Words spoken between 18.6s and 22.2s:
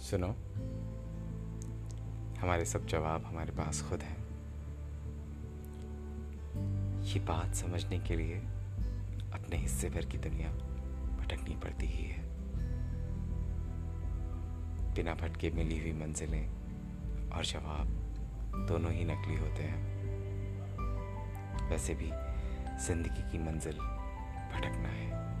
दोनों ही नकली होते हैं। वैसे भी